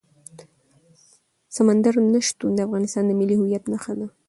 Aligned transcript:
سمندر 1.55 1.95
نه 2.13 2.19
شتون 2.27 2.51
د 2.55 2.59
افغانستان 2.67 3.03
د 3.07 3.11
ملي 3.19 3.35
هویت 3.37 3.63
نښه 3.71 3.93
ده. 3.99 4.07